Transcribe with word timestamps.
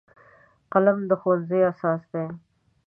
قلم 0.71 0.97
د 1.09 1.11
ښوونځي 1.21 1.59
اساس 1.71 2.01
دی 2.11 2.25